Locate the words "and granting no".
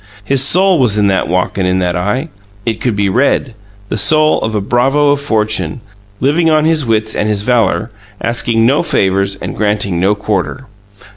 9.35-10.15